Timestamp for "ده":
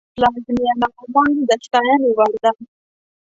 2.43-2.51